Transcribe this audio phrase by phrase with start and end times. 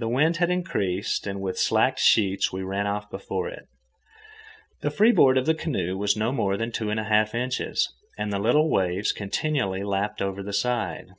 [0.00, 3.68] The wind had increased, and with slacked sheets we ran off before it.
[4.80, 8.32] The freeboard of the canoe was no more than two and a half inches, and
[8.32, 11.10] the little waves continually lapped over the side.